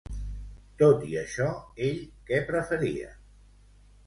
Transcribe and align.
Tot 0.81 1.03
i 1.09 1.13
això, 1.23 1.49
ell 1.89 2.01
què 2.31 2.41
preferia? 2.49 3.13